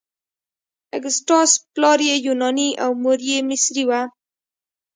اګسټاس 0.95 1.51
پلار 1.73 1.99
یې 2.07 2.15
یوناني 2.27 2.69
او 2.83 2.91
مور 3.01 3.19
یې 3.29 3.37
مصري 3.49 3.83
وه. 3.89 4.01